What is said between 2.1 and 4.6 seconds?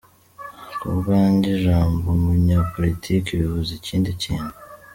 umunyapolitiki bivuze ikindi kintu.